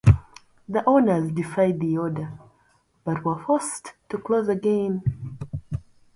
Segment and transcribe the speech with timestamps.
[0.67, 2.39] The owners defied the order,
[3.03, 5.03] but were forced to close again.